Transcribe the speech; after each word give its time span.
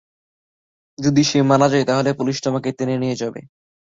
যদি 0.97 1.21
সে 1.23 1.39
মারা 1.41 1.67
যায়, 1.69 1.85
তাহলে 1.85 2.09
পুলিশ 2.13 2.37
তোমাকে 2.41 2.69
টেনে 2.71 2.95
নিয়ে 2.97 3.15
যাবে। 3.15 3.41